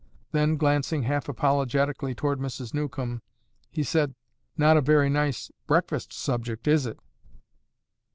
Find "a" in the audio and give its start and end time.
4.75-4.81